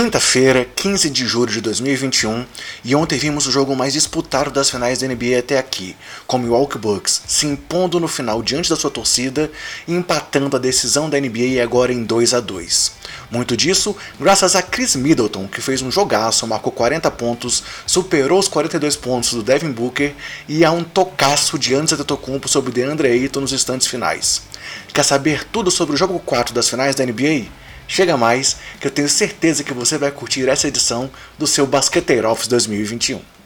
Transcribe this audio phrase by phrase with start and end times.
[0.00, 2.46] Quinta-feira, 15 de julho de 2021,
[2.84, 6.78] e ontem vimos o jogo mais disputado das finais da NBA até aqui, com Milwaukee
[6.78, 9.50] Bucks se impondo no final diante da sua torcida
[9.88, 12.92] e empatando a decisão da NBA agora em 2 a 2.
[13.28, 18.46] Muito disso graças a Chris Middleton, que fez um jogaço, marcou 40 pontos, superou os
[18.46, 20.14] 42 pontos do Devin Booker
[20.48, 24.42] e a um tocaço de Giannis Antetokounmpo sobre DeAndre Ayton nos instantes finais.
[24.94, 27.46] Quer saber tudo sobre o jogo 4 das finais da NBA?
[27.88, 32.30] Chega mais, que eu tenho certeza que você vai curtir essa edição do seu Basqueteiro
[32.30, 33.37] Office 2021.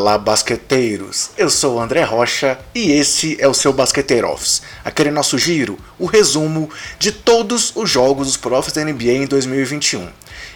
[0.00, 5.10] Fala basqueteiros, eu sou o André Rocha e esse é o seu Basqueteiro Office, aquele
[5.10, 10.08] nosso giro, o resumo de todos os jogos dos Profs da NBA em 2021.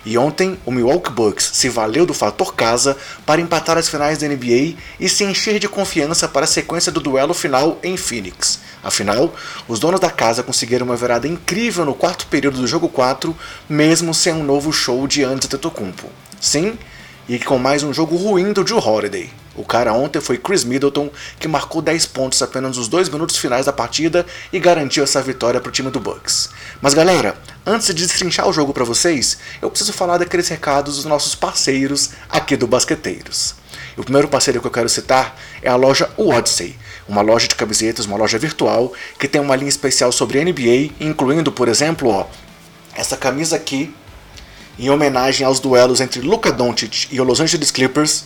[0.07, 4.27] E ontem o Milwaukee Bucks se valeu do fator casa para empatar as finais da
[4.27, 8.61] NBA e se encher de confiança para a sequência do duelo final em Phoenix.
[8.83, 9.35] Afinal,
[9.69, 13.37] os donos da casa conseguiram uma virada incrível no quarto período do jogo 4,
[13.69, 16.09] mesmo sem um novo show de Antetokounmpo.
[16.41, 16.79] Sim,
[17.29, 19.31] e com mais um jogo ruim do Joe Holiday.
[19.57, 23.67] O cara ontem foi Chris Middleton, que marcou 10 pontos apenas nos dois minutos finais
[23.67, 26.51] da partida e garantiu essa vitória para o time do Bucks.
[26.83, 31.05] Mas galera, antes de destrinchar o jogo para vocês, eu preciso falar daqueles recados dos
[31.05, 33.55] nossos parceiros aqui do Basqueteiros.
[33.97, 36.77] O primeiro parceiro que eu quero citar é a loja Odyssey,
[37.09, 41.53] uma loja de camisetas, uma loja virtual que tem uma linha especial sobre NBA, incluindo,
[41.53, 42.27] por exemplo, ó,
[42.97, 43.95] essa camisa aqui
[44.79, 48.25] em homenagem aos duelos entre Luka Doncic e os Los Angeles Clippers.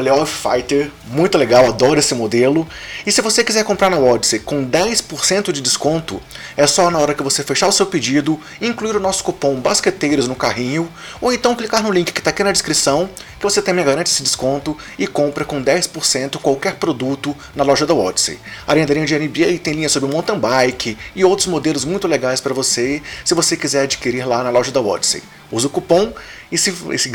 [0.00, 2.66] Playoff Fighter, muito legal, adoro esse modelo.
[3.06, 6.22] E se você quiser comprar na Odyssey com 10% de desconto,
[6.56, 10.26] é só na hora que você fechar o seu pedido, incluir o nosso cupom Basqueteiros
[10.26, 10.90] no carrinho,
[11.20, 14.22] ou então clicar no link que está aqui na descrição, que você também garante esse
[14.22, 18.38] desconto e compra com 10% qualquer produto na loja da Odyssey.
[18.66, 22.54] Da linha de NBA, tem linha sobre mountain bike e outros modelos muito legais para
[22.54, 25.22] você, se você quiser adquirir lá na loja da Odyssey.
[25.50, 26.12] Usa o cupom
[26.50, 26.72] e, se,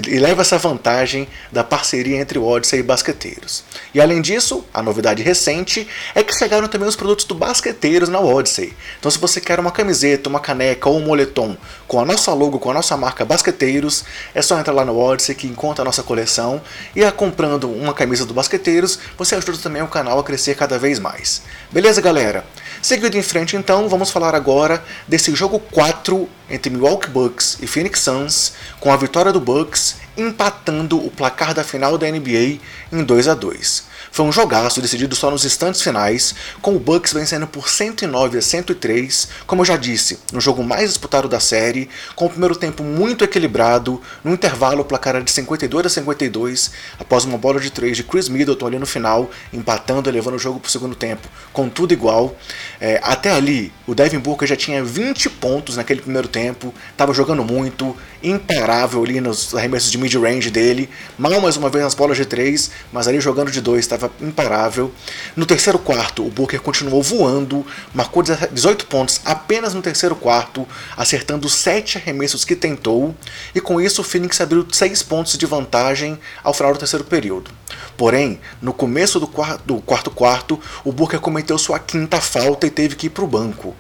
[0.08, 3.64] e leva essa vantagem da parceria entre o Odyssey e Basqueteiros.
[3.94, 8.20] E além disso, a novidade recente é que chegaram também os produtos do Basqueteiros na
[8.20, 8.74] Odyssey.
[9.00, 11.56] Então se você quer uma camiseta, uma caneca ou um moletom
[11.88, 14.04] com a nossa logo, com a nossa marca Basqueteiros,
[14.34, 16.62] é só entrar lá no Odyssey que encontra a nossa coleção
[16.96, 20.78] e a comprando uma camisa do Basqueteiros, você ajuda também o canal a crescer cada
[20.78, 21.42] vez mais.
[21.72, 22.46] Beleza, galera?
[22.82, 28.02] Seguindo em frente, então, vamos falar agora desse jogo 4 entre Milwaukee Bucks e Phoenix
[28.02, 32.60] Suns, com a vitória do Bucks empatando o placar da final da NBA
[32.92, 33.95] em 2 a 2.
[34.16, 38.42] Foi um jogaço decidido só nos instantes finais, com o Bucks vencendo por 109 a
[38.42, 42.82] 103, como eu já disse, no jogo mais disputado da série, com o primeiro tempo
[42.82, 47.98] muito equilibrado, no intervalo o placar de 52 a 52, após uma bola de 3
[47.98, 51.28] de Chris Middleton ali no final, empatando e levando o jogo para o segundo tempo,
[51.52, 52.38] com tudo igual.
[52.80, 57.44] É, até ali, o Devin Booker já tinha 20 pontos naquele primeiro tempo, estava jogando
[57.44, 57.94] muito,
[58.30, 62.72] imparável ali nos arremessos de mid-range dele, mal mais uma vez nas bolas de 3,
[62.92, 64.92] mas ali jogando de 2 estava imparável.
[65.36, 71.48] No terceiro quarto, o Booker continuou voando, marcou 18 pontos apenas no terceiro quarto, acertando
[71.48, 73.16] 7 arremessos que tentou,
[73.54, 77.52] e com isso o Phoenix abriu 6 pontos de vantagem ao final do terceiro período.
[77.98, 82.72] Porém, no começo do quarto, do quarto quarto, o Booker cometeu sua quinta falta e
[82.72, 83.76] teve que ir para o banco.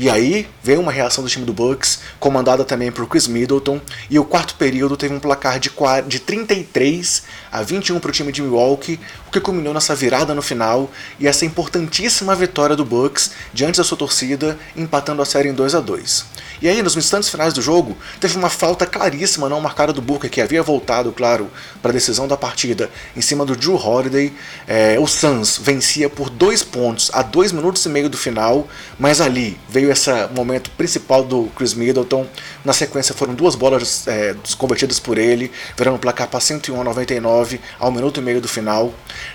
[0.00, 3.78] E aí veio uma reação do time do Bucks, comandada também por Chris Middleton,
[4.08, 5.70] e o quarto período teve um placar de,
[6.08, 7.22] de 33
[7.52, 11.28] a 21 para o time de Milwaukee, o que culminou nessa virada no final e
[11.28, 15.80] essa importantíssima vitória do Bucks diante da sua torcida, empatando a série em 2 a
[15.80, 16.24] 2.
[16.62, 20.30] E aí, nos instantes finais do jogo, teve uma falta claríssima não marcada do Booker,
[20.30, 21.50] que havia voltado, claro,
[21.82, 24.32] para a decisão da partida em cima do Drew Holiday.
[24.66, 28.66] É, o Suns vencia por dois pontos a dois minutos e meio do final,
[28.98, 32.26] mas ali veio esse momento principal do Chris Middleton.
[32.64, 36.84] Na sequência foram duas bolas é, convertidas por ele, virando o placar para 101 a
[36.84, 38.92] 99 ao minuto e meio do final.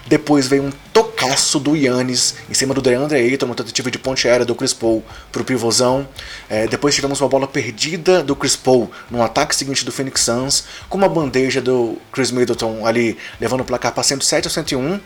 [0.08, 4.28] Depois veio um tocaço do Yannis em cima do DeAndre Ayton, uma tentativa de ponte
[4.28, 6.08] aérea do Chris Paul para o pivôzão.
[6.50, 10.66] É, depois tivemos uma bola perdida do Chris Paul no ataque seguinte do Phoenix Suns,
[10.88, 15.00] com uma bandeja do Chris Middleton ali levando o placar para 107 a 101.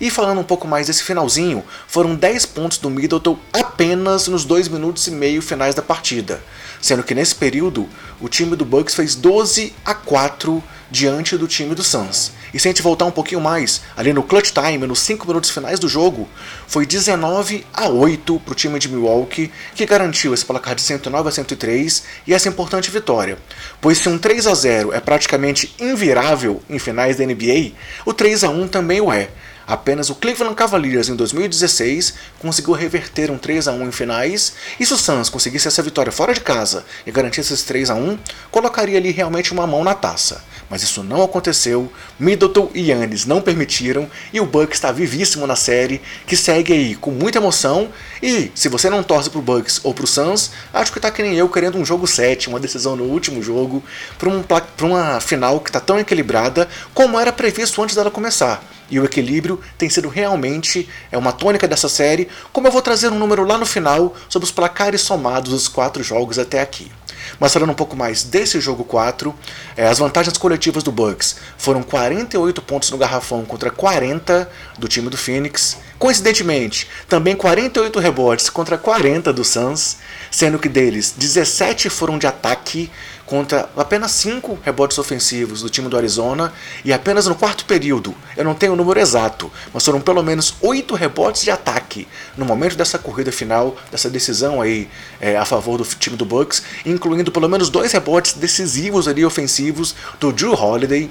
[0.00, 4.68] E falando um pouco mais desse finalzinho, foram 10 pontos do Middleton apenas nos 2
[4.68, 6.42] minutos e meio finais da partida,
[6.80, 7.88] sendo que nesse período
[8.20, 12.32] o time do Bucks fez 12 a 4 diante do time do Suns.
[12.52, 15.50] E se a gente voltar um pouquinho mais, ali no clutch time, nos 5 minutos
[15.50, 16.28] finais do jogo,
[16.68, 21.28] foi 19 a 8 para o time de Milwaukee, que garantiu esse placar de 109
[21.28, 23.38] a 103 e essa importante vitória.
[23.80, 27.72] Pois se um 3 a 0 é praticamente invirável em finais da NBA,
[28.06, 29.30] o 3 a 1 também o é.
[29.66, 34.84] Apenas o Cleveland Cavaliers em 2016 conseguiu reverter um 3 a 1 em finais, e
[34.84, 38.18] se o Suns conseguisse essa vitória fora de casa e garantisse esse 3 a 1,
[38.50, 40.42] colocaria ali realmente uma mão na taça.
[40.68, 45.56] Mas isso não aconteceu, Middleton e Yannis não permitiram e o Bucks está vivíssimo na
[45.56, 47.88] série, que segue aí com muita emoção.
[48.22, 51.34] E se você não torce pro Bucks ou pro Suns, acho que tá que nem
[51.34, 53.82] eu querendo um jogo 7, uma decisão no último jogo,
[54.18, 54.42] para um,
[54.82, 59.60] uma final que tá tão equilibrada como era previsto antes dela começar e o equilíbrio
[59.78, 63.58] tem sido realmente é uma tônica dessa série, como eu vou trazer um número lá
[63.58, 66.90] no final sobre os placares somados dos quatro jogos até aqui.
[67.38, 69.34] Mas falando um pouco mais desse jogo 4,
[69.76, 74.48] é, as vantagens coletivas do Bucks foram 48 pontos no garrafão contra 40
[74.78, 75.78] do time do Phoenix.
[75.98, 79.96] Coincidentemente, também 48 rebotes contra 40 do Suns,
[80.30, 82.90] sendo que deles 17 foram de ataque
[83.26, 86.52] contra apenas 5 rebotes ofensivos do time do Arizona
[86.84, 90.54] e apenas no quarto período, eu não tenho o número exato, mas foram pelo menos
[90.60, 92.06] 8 rebotes de ataque
[92.36, 94.88] no momento dessa corrida final, dessa decisão aí
[95.20, 99.94] é, a favor do time do Bucks, incluindo pelo menos dois rebotes decisivos ali ofensivos
[100.20, 101.10] do Drew Holiday.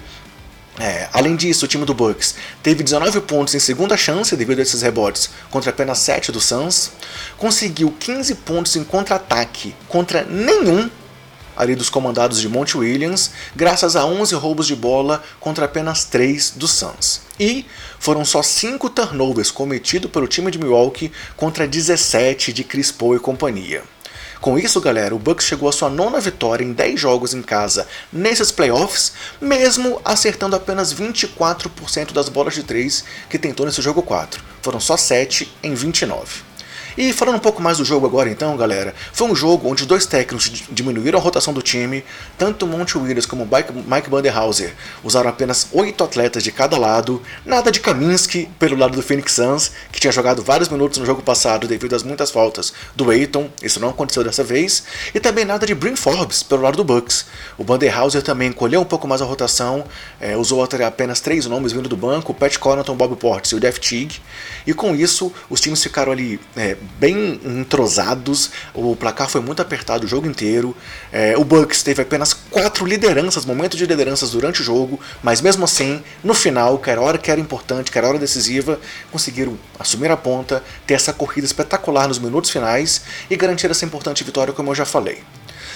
[0.80, 2.33] É, além disso, o time do Bucks
[2.63, 6.92] teve 19 pontos em segunda chance devido a esses rebotes contra apenas 7 do Suns,
[7.38, 10.89] conseguiu 15 pontos em contra-ataque contra nenhum
[11.55, 16.51] ali dos comandados de Monte Williams, graças a 11 roubos de bola contra apenas 3
[16.51, 17.21] do Suns.
[17.39, 17.65] E
[18.00, 23.19] foram só 5 turnovers cometidos pelo time de Milwaukee contra 17 de Chris Paul e
[23.19, 23.83] companhia.
[24.44, 27.88] Com isso, galera, o Bucks chegou à sua nona vitória em 10 jogos em casa
[28.11, 34.44] nesses playoffs, mesmo acertando apenas 24% das bolas de 3 que tentou nesse jogo 4.
[34.61, 36.52] Foram só 7 em 29.
[36.97, 40.05] E falando um pouco mais do jogo agora então, galera, foi um jogo onde dois
[40.05, 42.03] técnicos diminuíram a rotação do time,
[42.37, 44.73] tanto Monte Williams como Mike Banderhauser
[45.03, 49.71] usaram apenas oito atletas de cada lado, nada de Kaminsky pelo lado do Phoenix Suns,
[49.91, 53.79] que tinha jogado vários minutos no jogo passado devido às muitas faltas do Aiton, isso
[53.79, 57.25] não aconteceu dessa vez, e também nada de Brin Forbes pelo lado do Bucks.
[57.57, 59.83] O Banderhauser também encolheu um pouco mais a rotação,
[60.19, 63.79] é, usou apenas três nomes vindo do banco, Pat Connaughton, Bob Portis e o Def
[63.79, 64.21] Teague,
[64.65, 70.06] e com isso os times ficaram ali é, bem entrosados, o placar foi muito apertado
[70.06, 70.75] o jogo inteiro.
[71.12, 75.65] É, o Bucks teve apenas quatro lideranças, momentos de lideranças durante o jogo, mas mesmo
[75.65, 78.80] assim, no final, que era hora que era importante, que era hora decisiva,
[79.12, 84.24] conseguiram assumir a ponta, ter essa corrida espetacular nos minutos finais e garantir essa importante
[84.24, 85.21] vitória, como eu já falei.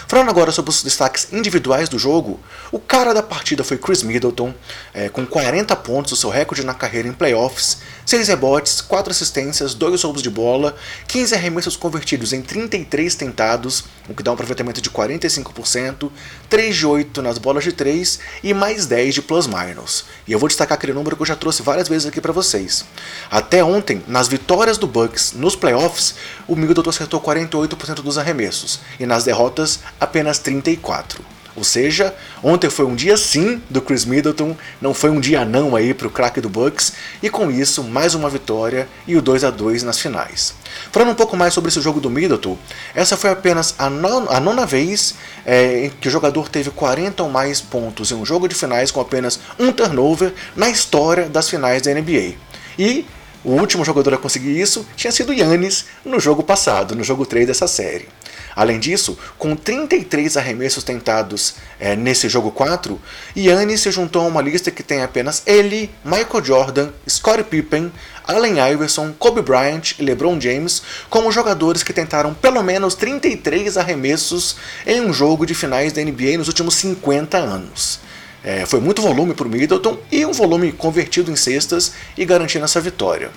[0.07, 2.39] Falando agora sobre os destaques individuais do jogo,
[2.71, 4.53] o cara da partida foi Chris Middleton,
[4.93, 9.73] é, com 40 pontos, o seu recorde na carreira em playoffs, 6 rebotes, 4 assistências,
[9.73, 10.77] 2 roubos de bola,
[11.09, 16.09] 15 arremessos convertidos em 33 tentados, o que dá um aproveitamento de 45%,
[16.49, 20.05] 3 de 8 nas bolas de 3 e mais 10 de plus-minus.
[20.27, 22.85] E eu vou destacar aquele número que eu já trouxe várias vezes aqui para vocês.
[23.29, 26.15] Até ontem, nas vitórias do Bucks nos playoffs,
[26.47, 31.36] o Middleton acertou 48% dos arremessos, e nas derrotas, apenas 34%.
[31.57, 32.13] Ou seja,
[32.43, 36.05] ontem foi um dia sim do Chris Middleton, não foi um dia não aí para
[36.07, 39.81] o craque do Bucks, e com isso mais uma vitória e o 2 a 2
[39.81, 40.53] nas finais.
[40.91, 42.55] Falando um pouco mais sobre esse jogo do Middleton,
[42.93, 47.29] essa foi apenas a nona, a nona vez é, que o jogador teve 40 ou
[47.29, 51.81] mais pontos em um jogo de finais com apenas um turnover na história das finais
[51.81, 52.35] da NBA.
[52.77, 53.03] E
[53.43, 57.47] o último jogador a conseguir isso tinha sido Yannis no jogo passado, no jogo 3
[57.47, 58.07] dessa série.
[58.57, 62.99] Além disso, com 33 arremessos tentados é, nesse jogo 4,
[63.37, 67.91] Yannis se juntou a uma lista que tem apenas ele, Michael Jordan, Scottie Pippen,
[68.27, 74.55] Allen Iverson, Kobe Bryant e LeBron James como jogadores que tentaram pelo menos 33 arremessos
[74.87, 77.99] em um jogo de finais da NBA nos últimos 50 anos.
[78.43, 82.65] É, foi muito volume para o Middleton e um volume convertido em cestas e garantindo
[82.65, 83.29] essa vitória.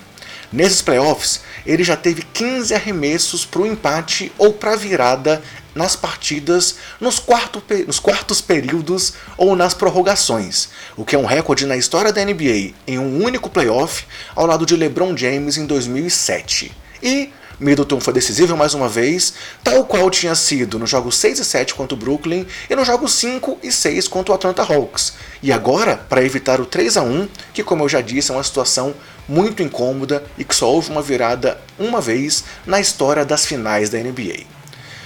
[0.51, 5.41] Nesses playoffs, ele já teve 15 arremessos para o empate ou para virada
[5.73, 10.67] nas partidas nos, quarto, nos quartos períodos ou nas prorrogações,
[10.97, 14.05] o que é um recorde na história da NBA em um único playoff,
[14.35, 16.71] ao lado de LeBron James em 2007.
[17.01, 17.29] E
[17.61, 21.75] Middleton foi decisivo mais uma vez, tal qual tinha sido no jogo 6 e 7
[21.75, 25.13] contra o Brooklyn e no jogo 5 e 6 contra o Atlanta Hawks.
[25.43, 28.43] E agora, para evitar o 3 a 1 que como eu já disse é uma
[28.43, 28.93] situação
[29.27, 33.97] muito incômoda e que só houve uma virada uma vez na história das finais da
[33.97, 34.60] NBA.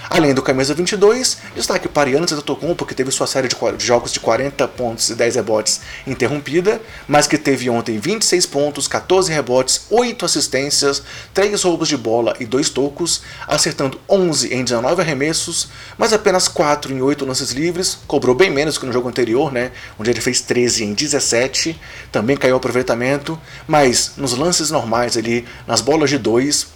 [0.08, 4.20] Além do camisa 22, destaque para Yannis Antetokounmpo, que teve sua série de jogos de
[4.20, 10.24] 40 pontos e 10 rebotes interrompida, mas que teve ontem 26 pontos, 14 rebotes, 8
[10.24, 11.02] assistências,
[11.34, 16.92] 3 roubos de bola e 2 tocos, acertando 11 em 19 arremessos, mas apenas 4
[16.92, 20.40] em 8 lances livres, cobrou bem menos que no jogo anterior, né, onde ele fez
[20.40, 21.78] 13 em 17,
[22.12, 26.75] também caiu o aproveitamento, mas nos lances normais ali, nas bolas de 2,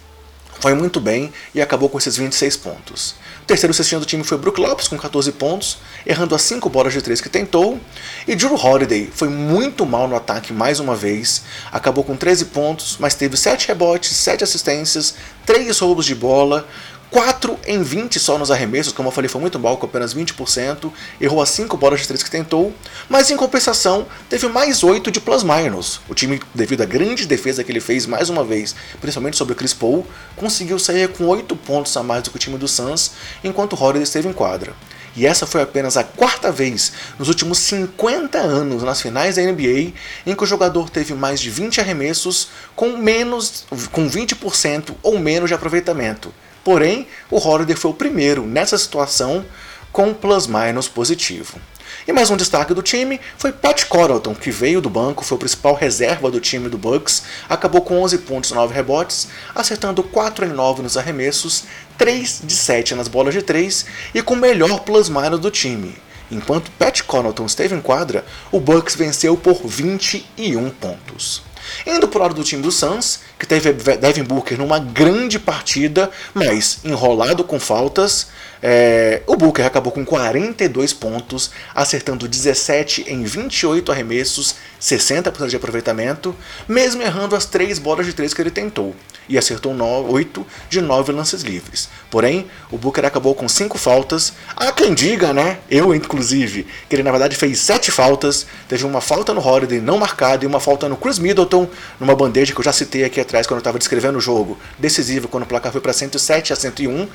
[0.61, 3.15] foi muito bem e acabou com esses 26 pontos.
[3.41, 6.93] O terceiro cestinho do time foi Brook Lopes com 14 pontos, errando as 5 bolas
[6.93, 7.79] de 3 que tentou.
[8.27, 11.41] E Drew Holiday foi muito mal no ataque mais uma vez,
[11.71, 15.15] acabou com 13 pontos, mas teve 7 rebotes, 7 assistências,
[15.47, 16.67] 3 roubos de bola,
[17.11, 20.89] 4 em 20 só nos arremessos, como eu falei, foi muito mal, com apenas 20%,
[21.19, 22.73] errou as 5 bolas de 3 que tentou,
[23.09, 25.99] mas em compensação teve mais 8 de plus-minus.
[26.07, 29.57] O time, devido à grande defesa que ele fez mais uma vez, principalmente sobre o
[29.57, 33.11] Chris Paul, conseguiu sair com 8 pontos a mais do que o time do Suns,
[33.43, 34.73] enquanto o esteve em quadra.
[35.13, 39.91] E essa foi apenas a quarta vez nos últimos 50 anos nas finais da NBA
[40.25, 45.49] em que o jogador teve mais de 20 arremessos com menos com 20% ou menos
[45.49, 46.33] de aproveitamento.
[46.63, 49.45] Porém, o Holiday foi o primeiro nessa situação
[49.91, 51.59] com plus-minus positivo.
[52.07, 55.39] E mais um destaque do time foi Pat Connaughton, que veio do banco, foi o
[55.39, 60.45] principal reserva do time do Bucks, acabou com 11 pontos e 9 rebotes, acertando 4
[60.45, 61.65] em 9 nos arremessos,
[61.97, 65.95] 3 de 7 nas bolas de 3 e com o melhor plus-minus do time.
[66.31, 71.43] Enquanto Pat Connaughton esteve em quadra, o Bucks venceu por 21 pontos.
[71.85, 76.09] Indo para o lado do time do Suns, que teve Devin Booker numa grande partida,
[76.33, 78.27] mas enrolado com faltas,
[78.61, 86.35] é, o Booker acabou com 42 pontos, acertando 17 em 28 arremessos, 60% de aproveitamento,
[86.67, 88.95] mesmo errando as 3 bolas de 3 que ele tentou,
[89.27, 89.71] e acertou
[90.09, 91.89] 8 de 9 lances livres.
[92.09, 94.33] Porém, o Booker acabou com 5 faltas.
[94.55, 95.59] Há quem diga, né?
[95.69, 98.45] Eu, inclusive, que ele na verdade fez 7 faltas.
[98.67, 101.67] Teve uma falta no Holiday não marcada e uma falta no Chris Middleton,
[101.99, 104.59] numa bandeja que eu já citei aqui atrás quando eu estava descrevendo o jogo.
[104.77, 107.07] Decisivo, quando o placar foi para 107 a 101.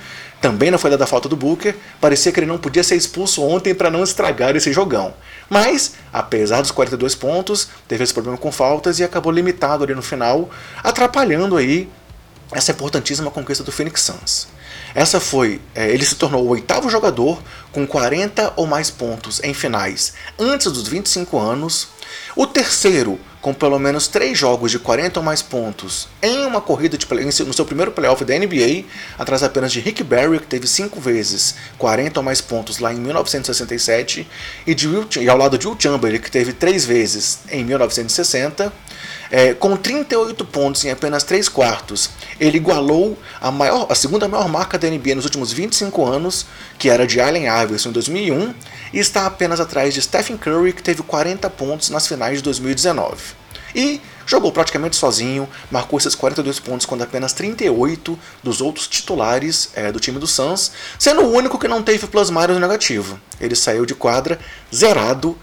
[0.46, 1.74] Também não foi dada a falta do Booker.
[2.00, 5.12] Parecia que ele não podia ser expulso ontem para não estragar esse jogão.
[5.50, 10.02] Mas, apesar dos 42 pontos, teve esse problema com faltas e acabou limitado ali no
[10.02, 10.48] final,
[10.84, 11.88] atrapalhando aí
[12.52, 14.46] essa importantíssima conquista do Phoenix Suns.
[14.94, 19.52] Essa foi, é, ele se tornou o oitavo jogador com 40 ou mais pontos em
[19.52, 21.88] finais antes dos 25 anos,
[22.36, 26.98] o terceiro com pelo menos três jogos de 40 ou mais pontos em uma corrida
[26.98, 27.06] de
[27.44, 28.82] no seu primeiro playoff da NBA,
[29.16, 32.96] atrás apenas de Rick Barry, que teve cinco vezes 40 ou mais pontos lá em
[32.96, 34.26] 1967,
[34.66, 34.88] e, de
[35.20, 38.72] e ao lado de Will Chamberlain, que teve três vezes em 1960.
[39.30, 44.48] É, com 38 pontos em apenas 3 quartos, ele igualou a, maior, a segunda maior
[44.48, 46.46] marca da NBA nos últimos 25 anos,
[46.78, 48.54] que era de Allen Iverson em 2001,
[48.92, 53.35] e está apenas atrás de Stephen Curry, que teve 40 pontos nas finais de 2019.
[53.76, 59.92] E jogou praticamente sozinho, marcou esses 42 pontos quando apenas 38 dos outros titulares é,
[59.92, 63.20] do time do Suns, sendo o único que não teve plus-minus negativo.
[63.38, 64.40] Ele saiu de quadra
[64.74, 65.36] zerado,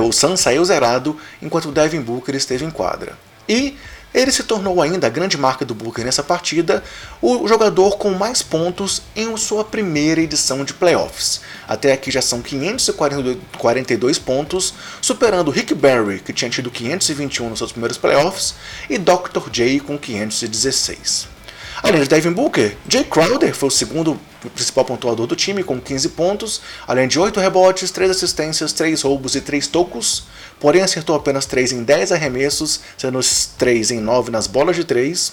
[0.00, 3.18] o Suns saiu zerado, enquanto o Devin Booker esteve em quadra.
[3.48, 3.76] E
[4.12, 6.82] ele se tornou ainda a grande marca do Booker nessa partida,
[7.22, 11.40] o jogador com mais pontos em sua primeira edição de playoffs.
[11.68, 17.72] Até aqui já são 542 pontos, superando Rick Barry, que tinha tido 521 nos seus
[17.72, 18.54] primeiros playoffs,
[18.88, 19.50] e Dr.
[19.50, 21.39] J com 516.
[21.82, 24.20] Além de Devin Booker, Jay Crowder foi o segundo
[24.54, 29.34] principal pontuador do time, com 15 pontos, além de 8 rebotes, 3 assistências, 3 roubos
[29.34, 30.24] e 3 tocos,
[30.58, 33.20] porém acertou apenas 3 em 10 arremessos, sendo
[33.58, 35.32] 3 em 9 nas bolas de 3.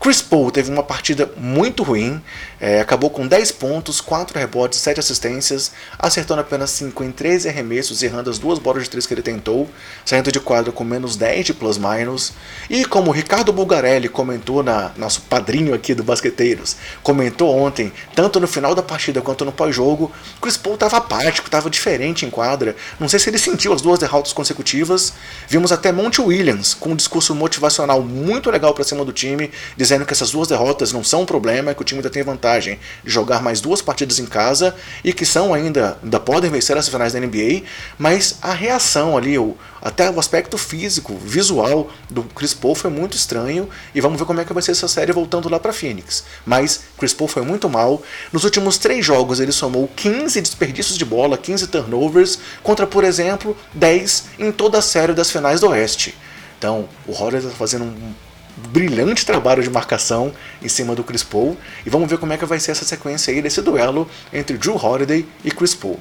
[0.00, 2.20] Chris Paul teve uma partida muito ruim,
[2.60, 8.02] é, acabou com 10 pontos, 4 rebotes, 7 assistências, acertando apenas 5 em 13 arremessos,
[8.02, 9.68] errando as duas bolas de 3 que ele tentou,
[10.04, 12.32] saindo de quadro com menos 10 de plus-minus.
[12.68, 18.40] E como o Ricardo Bulgarelli comentou, na, nosso padrinho aqui do Basqueteiros, comentou ontem, tanto
[18.40, 22.76] no final da partida quanto no pós-jogo, Chris Paul estava apático, estava diferente em quadra.
[22.98, 25.12] Não sei se ele sentiu as duas derrotas consecutivas.
[25.48, 30.04] Vimos até Monty Williams com um discurso motivacional muito legal para cima do time, dizendo
[30.04, 33.10] que essas duas derrotas não são um problema, que o time ainda tem vantagem de
[33.10, 34.74] jogar mais duas partidas em casa
[35.04, 37.62] e que são ainda, ainda podem vencer as finais da NBA,
[37.98, 43.16] mas a reação ali, o, até o aspecto físico, visual do Chris Paul foi muito
[43.16, 46.24] estranho e vamos ver como é que vai ser essa série voltando lá para Phoenix.
[46.46, 48.02] Mas Chris Paul foi muito mal.
[48.32, 53.56] Nos últimos três jogos ele somou 15 desperdícios de bola, 15 turnovers, contra, por exemplo,
[53.74, 56.14] 10 em toda a série das finais do Oeste.
[56.58, 58.14] Então, o Holiday está fazendo um
[58.56, 61.56] brilhante trabalho de marcação em cima do Chris Paul.
[61.84, 64.76] E vamos ver como é que vai ser essa sequência aí desse duelo entre Drew
[64.76, 65.98] Holiday e Chris Paul.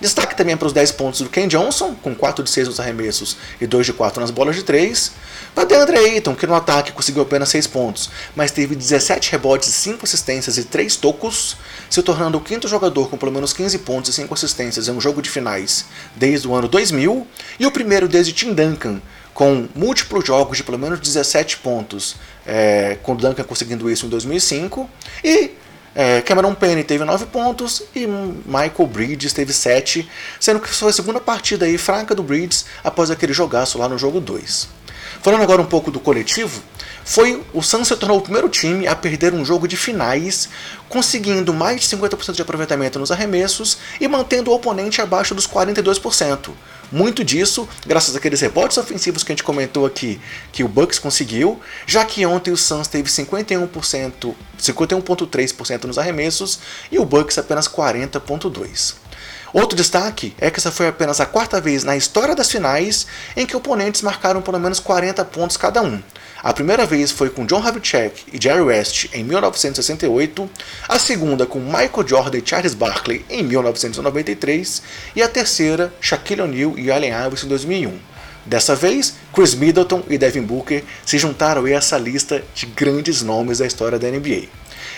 [0.00, 3.36] Destaque também para os 10 pontos do Ken Johnson, com 4 de 6 nos arremessos
[3.60, 5.12] e 2 de 4 nas bolas de 3.
[5.54, 10.04] Para DeAndre Ayton, que no ataque conseguiu apenas 6 pontos, mas teve 17 rebotes, 5
[10.04, 11.56] assistências e 3 tocos,
[11.88, 15.00] se tornando o quinto jogador com pelo menos 15 pontos e 5 assistências em um
[15.00, 15.84] jogo de finais
[16.16, 17.26] desde o ano 2000,
[17.60, 19.00] e o primeiro desde Tim Duncan,
[19.34, 24.88] com múltiplos jogos de pelo menos 17 pontos, é, com Duncan conseguindo isso em 2005,
[25.22, 25.50] e
[25.94, 30.08] é, Cameron Payne teve 9 pontos e Michael Bridges teve 7,
[30.40, 33.98] sendo que foi a segunda partida aí fraca do Bridges após aquele jogaço lá no
[33.98, 34.68] jogo 2.
[35.22, 36.62] Falando agora um pouco do coletivo,
[37.04, 40.48] foi o Suns se tornou o primeiro time a perder um jogo de finais,
[40.88, 46.50] conseguindo mais de 50% de aproveitamento nos arremessos e mantendo o oponente abaixo dos 42%,
[46.94, 50.20] muito disso, graças àqueles rebotes ofensivos que a gente comentou aqui,
[50.52, 56.60] que o Bucks conseguiu, já que ontem o Suns teve 51%, 51.3% nos arremessos
[56.92, 58.94] e o Bucks apenas 40.2%.
[59.52, 63.44] Outro destaque é que essa foi apenas a quarta vez na história das finais em
[63.44, 66.00] que oponentes marcaram pelo menos 40 pontos cada um.
[66.44, 70.50] A primeira vez foi com John Havlicek e Jerry West em 1968,
[70.86, 74.82] a segunda com Michael Jordan e Charles Barkley em 1993
[75.16, 77.98] e a terceira Shaquille O'Neal e Allen Iverson em 2001.
[78.44, 83.56] Dessa vez, Chris Middleton e Devin Booker se juntaram a essa lista de grandes nomes
[83.56, 84.42] da história da NBA.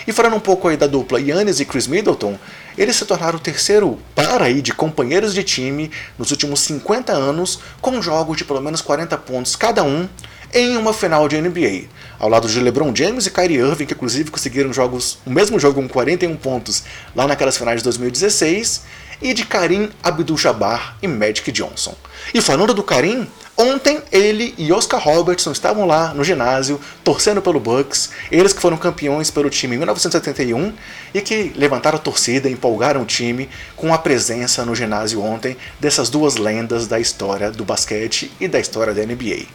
[0.05, 2.37] E falando um pouco aí da dupla Yannis e Chris Middleton,
[2.77, 7.61] eles se tornaram o terceiro par aí de companheiros de time nos últimos 50 anos,
[7.81, 10.09] com jogos de pelo menos 40 pontos cada um,
[10.53, 11.85] em uma final de NBA,
[12.19, 15.81] ao lado de LeBron James e Kyrie Irving, que inclusive conseguiram jogos, o mesmo jogo
[15.83, 18.83] com 41 pontos lá naquelas finais de 2016,
[19.21, 21.95] e de Karim Abdul-Jabbar e Magic Johnson.
[22.35, 27.61] E falando do Karim, ontem ele e Oscar Robertson estavam lá no ginásio torcendo pelo
[27.61, 30.73] Bucks, eles que foram campeões pelo time em 1971
[31.15, 36.11] e que levantaram a torcida, empolgaram o time com a presença no ginásio ontem dessas
[36.11, 39.47] duas lendas da história do basquete e da história da NBA.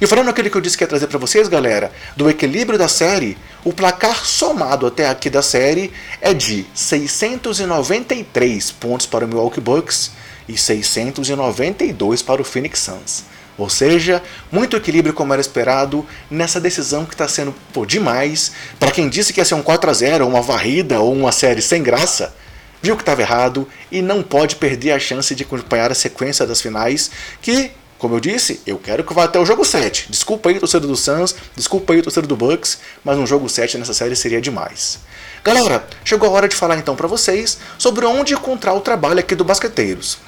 [0.00, 2.86] E falando aquilo que eu disse que ia trazer para vocês, galera, do equilíbrio da
[2.86, 9.60] série, o placar somado até aqui da série é de 693 pontos para o Milwaukee
[9.60, 10.10] Bucks
[10.46, 13.24] e 692 para o Phoenix Suns.
[13.56, 18.52] Ou seja, muito equilíbrio como era esperado nessa decisão que está sendo pô, demais.
[18.78, 21.62] Para quem disse que ia ser um 4 a 0 uma varrida ou uma série
[21.62, 22.34] sem graça,
[22.82, 26.60] viu que estava errado e não pode perder a chance de acompanhar a sequência das
[26.60, 30.06] finais, que como eu disse, eu quero que vá até o jogo 7.
[30.10, 33.94] Desculpa aí, torcedor do Suns, desculpa aí, torcedor do Bucks, mas um jogo 7 nessa
[33.94, 34.98] série seria demais.
[35.42, 39.34] Galera, chegou a hora de falar então para vocês sobre onde encontrar o trabalho aqui
[39.34, 40.18] do Basqueteiros.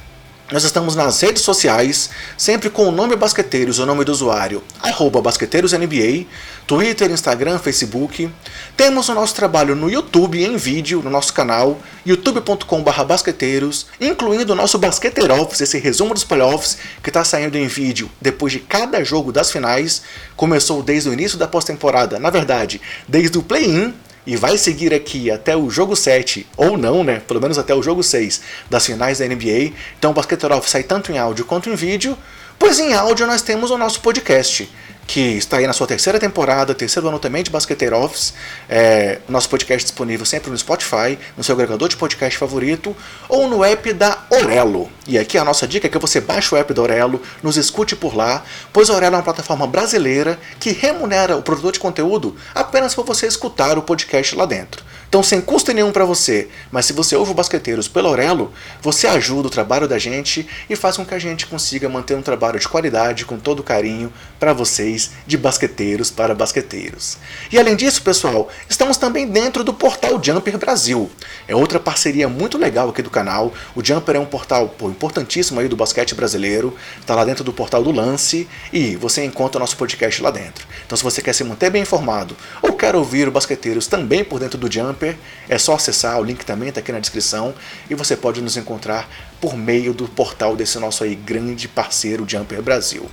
[0.50, 5.20] Nós estamos nas redes sociais, sempre com o nome Basqueteiros, o nome do usuário, arroba
[5.20, 6.24] BasqueteirosNBA,
[6.66, 8.30] Twitter, Instagram, Facebook.
[8.74, 14.56] Temos o nosso trabalho no YouTube em vídeo, no nosso canal, youtube.com.br basqueteiros, incluindo o
[14.56, 19.04] nosso Basqueteiro Office, esse resumo dos playoffs que está saindo em vídeo depois de cada
[19.04, 20.00] jogo das finais.
[20.34, 23.92] Começou desde o início da pós-temporada, na verdade, desde o play-in
[24.28, 27.22] e vai seguir aqui até o jogo 7, ou não, né?
[27.26, 29.72] Pelo menos até o jogo 6 das finais da NBA.
[29.98, 32.14] Então o Basquetebol sai tanto em áudio quanto em vídeo,
[32.58, 34.68] pois em áudio nós temos o nosso podcast
[35.08, 38.34] que está aí na sua terceira temporada, terceiro ano também de Basqueteiro Office.
[38.68, 42.94] É, nosso podcast disponível sempre no Spotify, no seu agregador de podcast favorito,
[43.26, 44.90] ou no app da Orelo.
[45.06, 47.96] E aqui a nossa dica é que você baixe o app da Orelo, nos escute
[47.96, 52.36] por lá, pois a Orelo é uma plataforma brasileira que remunera o produtor de conteúdo
[52.54, 54.84] apenas por você escutar o podcast lá dentro.
[55.08, 59.06] Então, sem custo nenhum para você, mas se você ouve o Basqueteiros pelo Aurelo, você
[59.06, 62.60] ajuda o trabalho da gente e faz com que a gente consiga manter um trabalho
[62.60, 67.18] de qualidade com todo carinho para vocês, de basqueteiros para basqueteiros.
[67.52, 71.10] E além disso, pessoal, estamos também dentro do portal Jumper Brasil.
[71.46, 73.52] É outra parceria muito legal aqui do canal.
[73.74, 77.52] O Jumper é um portal pô, importantíssimo aí do basquete brasileiro, está lá dentro do
[77.52, 80.66] portal do Lance e você encontra o nosso podcast lá dentro.
[80.86, 84.38] Então, se você quer se manter bem informado ou quer ouvir o Basqueteiros também por
[84.38, 85.16] dentro do Jumper.
[85.48, 87.54] É só acessar, o link também está aqui na descrição
[87.88, 89.08] e você pode nos encontrar
[89.40, 93.08] por meio do portal desse nosso aí grande parceiro Jumper Brasil.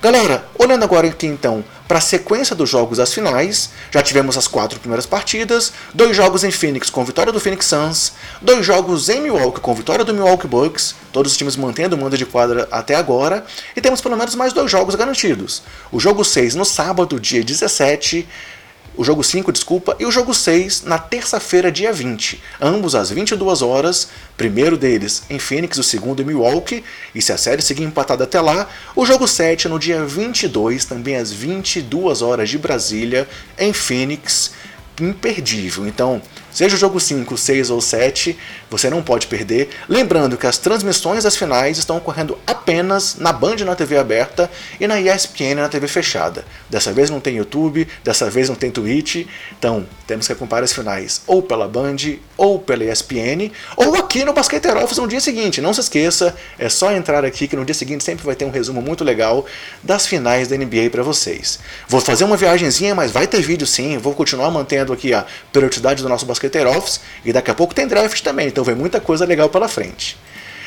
[0.00, 4.46] Galera, olhando agora aqui então para a sequência dos jogos das finais, já tivemos as
[4.46, 9.22] quatro primeiras partidas, dois jogos em Phoenix com vitória do Phoenix Suns, dois jogos em
[9.22, 12.94] Milwaukee com vitória do Milwaukee Bucks, todos os times mantendo o mando de quadra até
[12.94, 15.62] agora, e temos pelo menos mais dois jogos garantidos.
[15.90, 18.28] O jogo 6 no sábado, dia 17,
[18.98, 23.62] o jogo 5, desculpa, e o jogo 6 na terça-feira, dia 20, ambos às 22
[23.62, 26.82] horas, primeiro deles em Phoenix, o segundo em Milwaukee,
[27.14, 31.14] e se a série seguir empatada até lá, o jogo 7 no dia 22, também
[31.14, 34.50] às 22 horas de Brasília, em Phoenix,
[35.00, 35.86] imperdível.
[35.86, 38.36] Então, seja o jogo 5, 6 ou 7,
[38.70, 39.70] você não pode perder.
[39.88, 44.86] Lembrando que as transmissões das finais estão ocorrendo apenas na Band na TV aberta e
[44.86, 46.44] na ESPN na TV fechada.
[46.68, 49.26] Dessa vez não tem YouTube, dessa vez não tem Twitch,
[49.58, 51.96] então temos que acompanhar as finais ou pela Band
[52.36, 55.60] ou pela ESPN ou aqui no Basqueteiro Office no dia seguinte.
[55.60, 58.50] Não se esqueça, é só entrar aqui que no dia seguinte sempre vai ter um
[58.50, 59.46] resumo muito legal
[59.82, 61.58] das finais da NBA para vocês.
[61.88, 66.02] Vou fazer uma viagemzinha, mas vai ter vídeo sim, vou continuar mantendo aqui a periodicidade
[66.02, 69.24] do nosso Basqueteiro Office e daqui a pouco tem draft também então vem muita coisa
[69.24, 70.18] legal pela frente.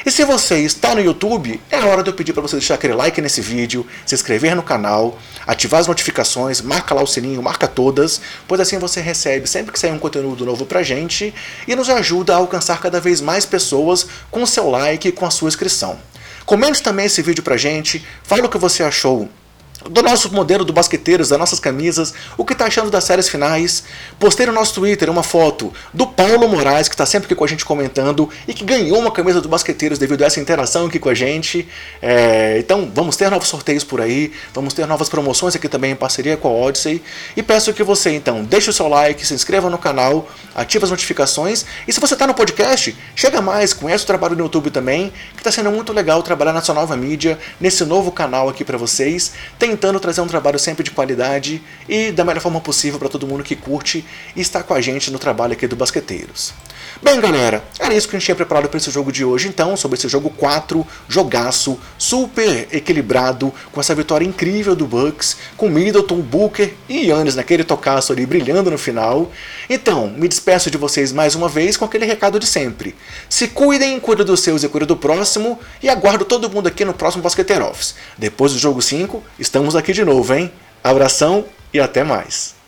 [0.05, 2.93] E se você está no YouTube, é hora de eu pedir para você deixar aquele
[2.93, 7.67] like nesse vídeo, se inscrever no canal, ativar as notificações, marca lá o sininho, marca
[7.67, 11.35] todas, pois assim você recebe sempre que sair um conteúdo novo pra gente
[11.67, 15.25] e nos ajuda a alcançar cada vez mais pessoas com o seu like e com
[15.25, 15.99] a sua inscrição.
[16.45, 19.29] Comente também esse vídeo pra gente, fale o que você achou
[19.89, 23.83] do nosso modelo do basqueteiros, das nossas camisas, o que está achando das séries finais.
[24.19, 27.47] Postei no nosso Twitter uma foto do Paulo Moraes, que está sempre aqui com a
[27.47, 31.09] gente comentando e que ganhou uma camisa do basqueteiros devido a essa interação aqui com
[31.09, 31.67] a gente.
[32.01, 35.95] É, então vamos ter novos sorteios por aí, vamos ter novas promoções aqui também em
[35.95, 37.01] parceria com a Odyssey.
[37.35, 40.91] E peço que você então deixe o seu like, se inscreva no canal, ative as
[40.91, 41.65] notificações.
[41.87, 45.39] E se você está no podcast, chega mais, conhece o trabalho no YouTube também, que
[45.39, 49.31] está sendo muito legal trabalhar nessa nova mídia, nesse novo canal aqui para vocês.
[49.57, 53.25] Tem tentando trazer um trabalho sempre de qualidade e da melhor forma possível para todo
[53.25, 54.05] mundo que curte
[54.35, 56.53] e está com a gente no trabalho aqui do Basqueteiros.
[57.01, 59.75] Bem, galera, era isso que a gente tinha preparado para esse jogo de hoje, então,
[59.77, 66.17] sobre esse jogo 4, jogaço, super equilibrado, com essa vitória incrível do Bucks, com Middleton,
[66.21, 69.31] Booker e Yannis naquele tocaço ali brilhando no final.
[69.69, 72.93] Então, me despeço de vocês mais uma vez com aquele recado de sempre.
[73.29, 76.93] Se cuidem, cuidem dos seus e cuidem do próximo, e aguardo todo mundo aqui no
[76.93, 77.95] próximo Basqueteiro Office.
[78.17, 79.23] Depois do jogo 5,
[79.61, 80.51] estamos aqui de novo, hein?
[80.83, 82.60] Abração e até mais.